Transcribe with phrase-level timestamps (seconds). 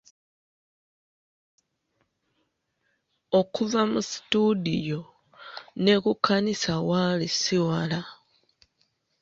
[3.39, 5.01] Okuva mu situdiyo,
[5.83, 8.01] ne ku kkanisa waali ssi wala.